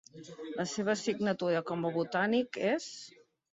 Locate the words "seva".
0.71-0.95